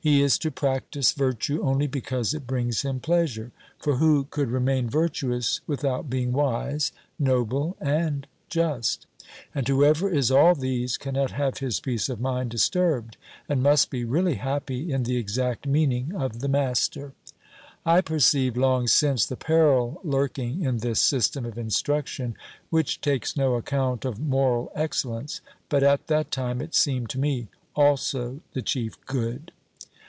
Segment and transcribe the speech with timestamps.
[0.00, 3.50] He is to practise virtue only because it brings him pleasure;
[3.80, 9.06] for who could remain virtuous without being wise, noble, and just?
[9.52, 13.16] and whoever is all these cannot have his peace of mind disturbed,
[13.48, 17.12] and must be really happy in the exact meaning of the master.
[17.84, 22.36] I perceived long since the peril lurking in this system of instruction,
[22.70, 27.48] which takes no account of moral excellence; but at that time it seemed to me
[27.74, 29.50] also the chief good.